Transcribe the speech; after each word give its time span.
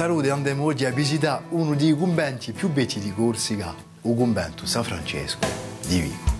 saluto 0.00 0.32
andiamo 0.32 0.64
oggi 0.64 0.86
a 0.86 0.90
visitare 0.90 1.42
uno 1.50 1.74
dei 1.74 1.94
conventi 1.94 2.52
più 2.52 2.70
belli 2.70 3.00
di 3.00 3.12
Corsica, 3.12 3.74
il 4.00 4.14
convento 4.16 4.64
San 4.64 4.82
Francesco 4.82 5.46
di 5.86 6.00
Vigo. 6.00 6.38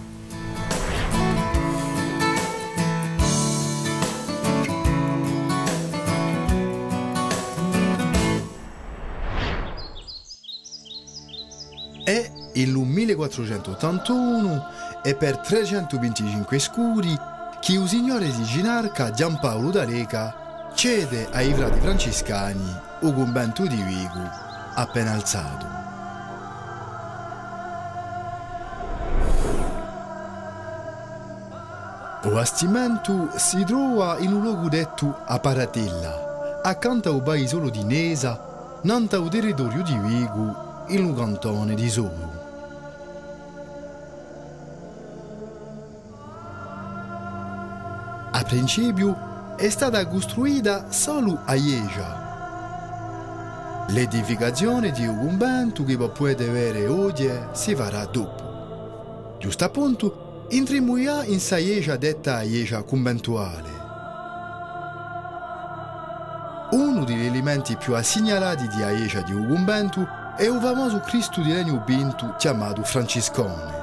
È 12.03 12.33
il 12.55 12.71
1481 12.71 14.65
e 15.03 15.15
per 15.17 15.37
325 15.37 16.59
scuri 16.59 17.15
che 17.61 17.73
il 17.73 17.87
signore 17.87 18.25
di 18.25 18.43
Ginarca 18.43 19.11
Giampaolo 19.11 19.69
d'Areca 19.69 20.71
cede 20.75 21.29
ai 21.31 21.53
frati 21.53 21.79
francescani 21.79 22.89
convento 23.01 23.67
di 23.67 23.83
Vigo 23.83 24.29
appena 24.75 25.13
alzato. 25.13 25.67
Il 32.23 32.31
bastimento 32.33 33.31
si 33.37 33.65
trova 33.65 34.19
in 34.19 34.33
un 34.35 34.43
luogo 34.43 34.69
detto 34.69 35.21
a 35.25 35.39
Paratella, 35.39 36.61
accanto 36.63 37.11
al 37.11 37.23
paesolo 37.23 37.71
di 37.71 37.83
Nesa, 37.83 38.79
nanta 38.83 39.17
al 39.17 39.29
territorio 39.31 39.83
di 39.83 39.97
Vigo, 39.97 40.85
in 40.89 41.05
un 41.05 41.15
cantone 41.15 41.75
di 41.75 41.89
Solo. 41.89 42.39
A 48.33 48.43
principio 48.45 49.57
è 49.57 49.69
stata 49.69 50.07
costruita 50.07 50.91
solo 50.91 51.41
a 51.45 51.55
Ieja. 51.55 52.20
L'edificazione 53.89 54.93
di 54.93 55.07
un 55.07 55.19
convento 55.19 55.85
che 55.85 55.97
può 55.97 56.27
avere 56.27 56.87
oggi 56.87 57.29
si 57.53 57.75
farà 57.75 58.05
dopo. 58.05 59.37
Giusto 59.41 59.65
appunto, 59.65 60.47
entriamo 60.49 60.97
in 60.97 61.41
sa 61.41 61.59
Ieja 61.59 61.97
detta 61.97 62.43
Ieja 62.43 62.83
conventuale. 62.83 63.81
Uno 66.71 67.03
degli 67.05 67.27
elementi 67.27 67.77
più 67.77 67.95
assegnalati 67.95 68.69
di 68.69 68.83
Aieja 68.83 69.23
di 69.23 69.33
un 69.33 69.49
convento 69.49 70.07
è 70.37 70.47
un 70.47 70.61
famoso 70.61 71.01
Cristo 71.01 71.41
di 71.41 71.53
legno 71.53 71.83
binto 71.85 72.35
chiamato 72.39 72.85
Franciscone. 72.85 73.79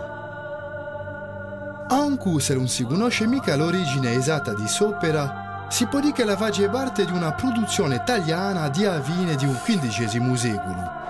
Anche 1.89 2.39
se 2.39 2.53
non 2.53 2.69
si 2.69 2.85
conosce 2.85 3.27
mica 3.27 3.57
l'origine 3.57 4.13
esatta 4.13 4.53
di 4.53 4.67
Sopera, 4.67 5.46
si 5.69 5.85
può 5.85 5.99
dire 5.99 6.13
che 6.13 6.23
la 6.23 6.37
faccia 6.37 6.69
parte 6.69 7.05
di 7.05 7.11
una 7.11 7.33
produzione 7.33 7.95
italiana 7.95 8.69
di 8.69 8.85
a 8.85 9.01
fine 9.01 9.35
di 9.35 9.45
un 9.45 9.55
XV 9.55 10.33
secolo. 10.33 11.05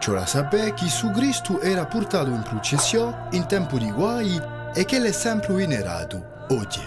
Ciò 0.00 0.12
la 0.12 0.26
sapè 0.26 0.74
che 0.74 0.88
su 0.88 1.10
Cristo 1.10 1.60
era 1.60 1.86
portato 1.86 2.28
in 2.28 2.42
processione 2.42 3.28
in 3.30 3.46
tempo 3.46 3.78
di 3.78 3.90
guai 3.90 4.38
e 4.74 4.84
che 4.84 4.98
l'è 4.98 5.12
sempre 5.12 5.54
venerato 5.54 6.46
oggi. 6.48 6.82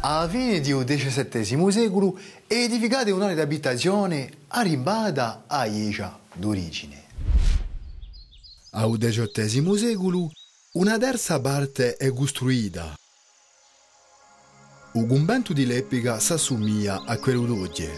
Alla 0.00 0.28
fine 0.28 0.60
del 0.60 0.84
XVII 0.84 1.72
secolo 1.72 2.18
è 2.46 2.54
edificata 2.54 3.12
un'area 3.12 3.34
di 3.34 3.40
abitazione 3.40 4.30
arrivata 4.48 5.44
a 5.46 5.66
Iecia 5.66 6.18
d'origine. 6.32 7.02
Al 8.70 8.96
XVIII 8.96 9.78
secolo 9.78 10.30
una 10.74 10.98
terza 10.98 11.40
parte 11.40 11.94
è 11.96 12.12
costruita. 12.12 12.96
Il 14.94 15.06
convento 15.06 15.52
di 15.52 15.66
Leppica 15.66 16.18
si 16.18 16.32
assomiglia 16.32 17.04
a 17.06 17.16
quello 17.18 17.44
d'oggi. 17.44 17.88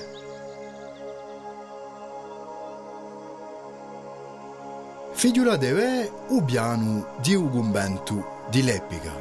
Figura 5.13 5.57
deve 5.57 6.13
il 6.29 6.45
piano 6.45 7.17
di 7.23 7.35
un 7.35 7.51
convento 7.51 8.45
di 8.51 8.63
Leppica. 8.63 9.13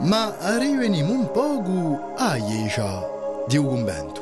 Ma 0.00 0.58
riveniamo 0.58 1.10
un 1.10 1.30
poco 1.30 2.14
a 2.16 2.36
Iecia 2.36 3.08
di 3.48 3.56
un 3.56 3.66
convento. 3.66 4.21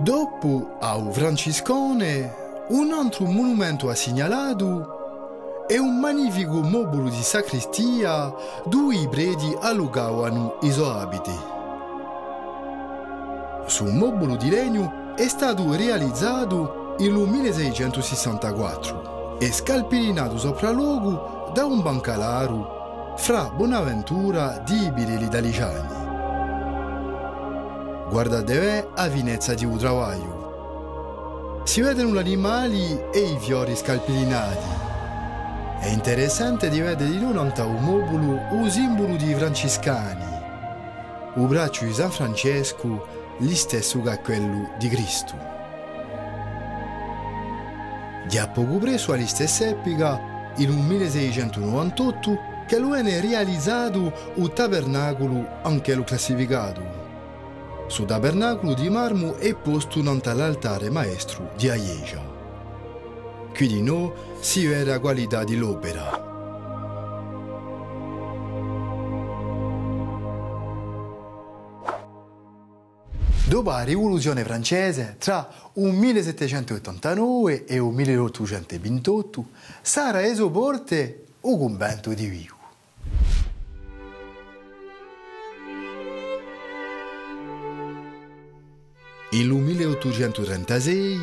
Dopo 0.00 0.76
al 0.78 1.12
Franciscone, 1.12 2.32
un 2.68 2.92
altro 2.92 3.24
monumento 3.24 3.88
assegnalato 3.88 5.66
è 5.66 5.76
un 5.76 5.98
magnifico 5.98 6.60
mobile 6.60 7.10
di 7.10 7.20
sacrestia 7.20 8.32
dove 8.64 8.94
i 8.94 9.08
preti 9.08 9.52
allungavano 9.60 10.58
i 10.60 10.70
suoi 10.70 11.00
abiti. 11.00 11.36
Su 13.66 13.86
un 13.86 13.96
mobile 13.96 14.36
di 14.36 14.50
legno 14.50 15.16
è 15.16 15.26
stato 15.26 15.74
realizzato 15.74 16.94
nel 17.00 17.10
1664 17.10 19.40
e 19.40 19.50
scalpellinato 19.50 20.38
sopra 20.38 20.70
luogo 20.70 21.50
da 21.52 21.64
un 21.64 21.82
bancalaro 21.82 23.16
fra 23.16 23.50
Bonaventura 23.50 24.62
di 24.64 24.84
Ibirili 24.84 25.28
d'Aliciani. 25.28 25.97
Guardate 28.10 28.88
a 28.94 29.10
finezza 29.10 29.52
di 29.52 29.66
un 29.66 29.76
travaglio. 29.76 31.60
Si 31.64 31.82
vedono 31.82 32.14
gli 32.14 32.18
animali 32.18 32.98
e 33.12 33.18
i 33.18 33.38
fiori 33.38 33.76
scalpellinati. 33.76 34.66
È 35.80 35.88
interessante 35.88 36.70
di 36.70 36.80
vedere 36.80 37.10
di 37.10 37.20
non 37.20 37.36
un 37.66 37.84
mobile 37.84 38.46
un 38.50 38.70
simbolo 38.70 39.14
di 39.14 39.34
francescani. 39.34 40.24
Il 41.36 41.46
braccio 41.46 41.84
di 41.84 41.92
San 41.92 42.10
Francesco, 42.10 43.06
gli 43.36 43.54
stesso 43.54 44.00
che 44.00 44.18
quello 44.20 44.70
di 44.78 44.88
Cristo. 44.88 45.34
Di 48.26 48.38
a 48.38 48.48
poco 48.48 48.78
preso 48.78 49.12
alla 49.12 49.26
stessa 49.26 49.66
epoca, 49.66 50.18
in 50.56 50.70
un 50.70 50.86
1698, 50.86 52.38
che 52.66 52.78
lo 52.78 52.96
è 52.96 53.20
realizzato 53.20 54.32
un 54.36 54.52
tabernacolo 54.54 55.46
anche 55.62 55.94
lo 55.94 56.04
classificato. 56.04 56.97
Su 57.88 58.04
tabernacolo 58.04 58.74
di 58.74 58.90
marmo 58.90 59.36
è 59.36 59.54
posto 59.54 60.02
davanti 60.02 60.28
all'altare 60.28 60.90
maestro 60.90 61.52
di 61.56 61.70
Aieja. 61.70 62.22
Qui 63.54 63.66
di 63.66 63.80
noi 63.80 64.12
si 64.40 64.66
vede 64.66 64.90
la 64.90 65.00
qualità 65.00 65.42
dell'opera. 65.42 66.26
Dopo 73.48 73.70
la 73.70 73.82
rivoluzione 73.84 74.44
francese, 74.44 75.16
tra 75.18 75.48
il 75.72 75.90
1789 75.90 77.64
e 77.64 77.76
il 77.76 77.82
1828, 77.82 79.46
sarà 79.80 80.20
reso 80.20 80.50
porte 80.50 81.24
il 81.40 81.56
convento 81.56 82.12
di 82.12 82.26
Vigo. 82.26 82.57
Il 89.32 89.52
1836 89.52 91.18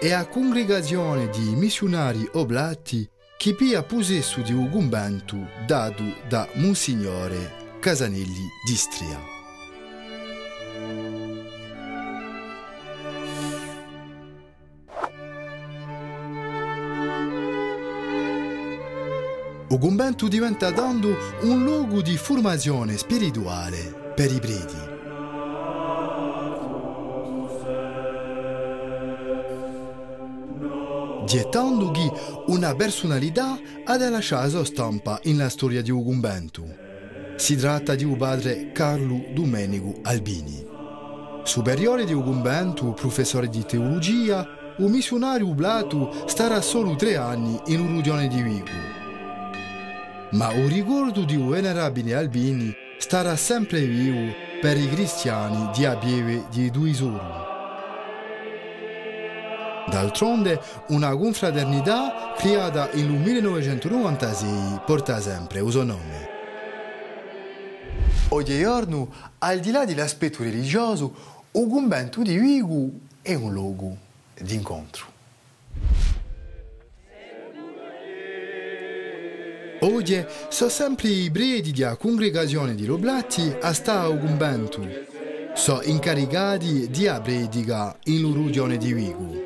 è 0.00 0.10
a 0.10 0.26
congregazione 0.26 1.28
di 1.28 1.54
missionari 1.54 2.28
oblati 2.32 3.08
che 3.36 3.54
pia 3.54 3.84
possesso 3.84 4.40
di 4.40 4.52
un 4.52 4.68
convento 4.70 5.36
dato 5.64 6.02
da 6.28 6.48
Monsignore 6.54 7.78
Casanelli 7.78 8.48
d'Istria. 8.66 9.20
Il 19.68 19.78
convento 19.78 20.26
diventa 20.26 20.72
dando 20.72 21.16
un 21.42 21.62
luogo 21.62 22.02
di 22.02 22.16
formazione 22.16 22.96
spirituale 22.96 24.12
per 24.16 24.32
i 24.32 24.40
preti. 24.40 24.93
Gettando 31.34 31.90
che 31.90 32.12
una 32.46 32.76
personalità 32.76 33.58
ha 33.84 34.08
lasciato 34.08 34.42
la 34.42 34.48
sua 34.48 34.64
stampa 34.64 35.20
nella 35.24 35.48
storia 35.48 35.82
di 35.82 35.90
un 35.90 36.04
convento. 36.04 36.62
Si 37.34 37.56
tratta 37.56 37.96
di 37.96 38.04
un 38.04 38.16
padre 38.16 38.70
Carlo 38.70 39.24
Domenico 39.34 39.98
Albini. 40.02 40.64
Superiore 41.42 42.04
di 42.04 42.12
un 42.12 42.22
convento, 42.22 42.92
professore 42.92 43.48
di 43.48 43.64
teologia, 43.64 44.46
un 44.76 44.92
missionario 44.92 45.48
ublato 45.48 46.12
starà 46.26 46.60
solo 46.60 46.94
tre 46.94 47.16
anni 47.16 47.60
in 47.66 47.80
un 47.80 47.88
rudione 47.88 48.28
di 48.28 48.40
Vigo. 48.40 48.70
Ma 50.30 50.52
il 50.52 50.68
ricordo 50.68 51.24
di 51.24 51.34
un 51.34 51.48
venerabile 51.48 52.14
Albini 52.14 52.72
starà 52.96 53.34
sempre 53.34 53.80
vivo 53.80 54.32
per 54.60 54.76
i 54.76 54.88
cristiani 54.88 55.68
di 55.74 55.84
Abieve 55.84 56.44
di 56.52 56.70
Duisoro. 56.70 57.43
D'altronde, 59.94 60.60
una 60.88 61.16
confraternità 61.16 62.34
creata 62.36 62.90
nel 62.94 63.10
1996 63.10 64.80
porta 64.84 65.20
sempre 65.20 65.60
il 65.60 65.70
suo 65.70 65.84
nome. 65.84 66.28
Oggigiorno, 68.30 69.08
al 69.38 69.60
di 69.60 69.70
là 69.70 69.84
dell'aspetto 69.84 70.42
religioso, 70.42 71.14
il 71.52 71.68
convento 71.68 72.22
di 72.22 72.36
Vigu 72.36 73.02
è 73.22 73.34
un 73.34 73.52
luogo 73.52 73.96
di 74.36 74.54
incontro. 74.54 75.06
Oggi 79.78 80.26
sono 80.48 80.70
sempre 80.70 81.08
i 81.08 81.30
preti 81.30 81.70
della 81.70 81.94
congregazione 81.94 82.74
di 82.74 82.84
Loblatti 82.84 83.54
a 83.60 83.72
stare 83.72 84.12
al 84.12 84.18
convento. 84.18 84.84
Sono 85.54 85.82
incaricati 85.82 86.90
di 86.90 87.08
predica 87.22 87.96
in 88.06 88.22
l'urugione 88.22 88.76
di 88.76 88.92
Vigu. 88.92 89.43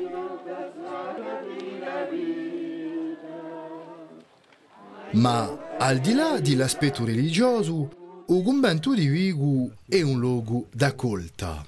Ma 5.11 5.75
al 5.79 5.99
di 5.99 6.13
là 6.13 6.39
dell'aspetto 6.39 7.03
religioso, 7.03 8.23
convento 8.27 8.93
di 8.93 9.07
Vigu 9.07 9.71
è 9.87 10.01
un 10.01 10.19
luogo 10.19 10.67
d'accolta. 10.71 11.65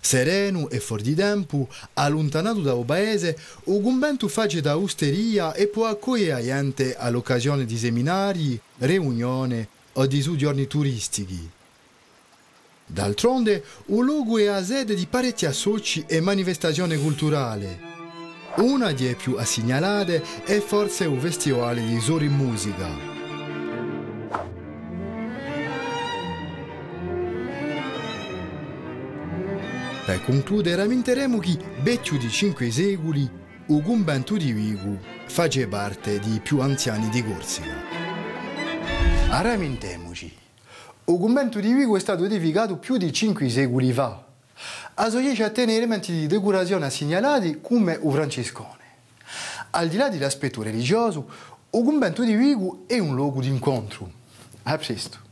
Sereno 0.00 0.68
e 0.70 0.80
fuori 0.80 1.04
di 1.04 1.14
tempo, 1.14 1.68
allontanato 1.94 2.62
dal 2.62 2.84
paese, 2.84 3.38
convento 3.64 4.26
fa 4.26 4.46
da 4.46 4.76
osteria 4.76 5.54
e 5.54 5.68
può 5.68 5.86
accogliere 5.86 6.42
gente 6.42 6.96
all'occasione 6.96 7.64
di 7.64 7.78
seminari, 7.78 8.60
riunioni 8.78 9.64
o 9.92 10.06
di 10.06 10.20
soggiorni 10.20 10.66
turistici. 10.66 11.48
D'altronde, 12.86 13.62
il 13.86 13.98
luogo 13.98 14.38
è 14.38 14.46
a 14.46 14.64
sede 14.64 14.96
di 14.96 15.06
parecchi 15.06 15.46
associ 15.46 16.04
e 16.08 16.20
manifestazioni 16.20 16.96
culturali. 16.96 17.89
Una 18.60 18.92
delle 18.92 19.14
più 19.14 19.36
assegnalate 19.36 20.22
è 20.44 20.58
forse 20.58 21.04
il 21.04 21.18
Festival 21.18 21.76
di 21.76 21.98
Sori 21.98 22.28
Musica. 22.28 22.88
Per 30.04 30.24
concludere, 30.24 30.76
rammenteremo 30.76 31.38
che, 31.38 31.56
vecchio 31.80 32.18
di 32.18 32.28
cinque 32.28 32.70
secoli, 32.70 33.22
il 33.66 33.82
convento 33.82 34.36
di 34.36 34.52
Vigo 34.52 34.98
face 35.24 35.66
parte 35.66 36.20
dei 36.20 36.40
più 36.40 36.60
anziani 36.60 37.08
di 37.08 37.24
Corsica. 37.24 37.74
Ramentiamoci, 39.40 40.26
il 41.06 41.18
convento 41.18 41.60
di 41.60 41.72
Vigo 41.72 41.96
è 41.96 42.00
stato 42.00 42.24
edificato 42.24 42.76
più 42.76 42.98
di 42.98 43.10
cinque 43.10 43.48
secoli 43.48 43.90
fa. 43.90 44.29
A 45.02 45.08
riesce 45.08 45.44
a 45.44 45.48
tenere 45.48 45.78
elementi 45.78 46.12
di 46.12 46.26
decorazione 46.26 46.90
segnalati 46.90 47.60
come 47.62 47.94
il 47.94 48.12
francescone. 48.12 48.68
Al 49.70 49.88
di 49.88 49.96
là 49.96 50.10
dell'aspetto 50.10 50.60
religioso, 50.60 51.26
il 51.70 51.82
convento 51.82 52.22
di 52.22 52.34
Vigo 52.34 52.82
è 52.86 52.98
un 52.98 53.14
luogo 53.14 53.40
di 53.40 53.48
incontro. 53.48 54.10
A 54.64 54.76
presto. 54.76 55.29